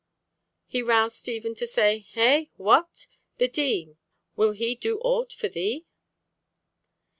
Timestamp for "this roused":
0.73-1.15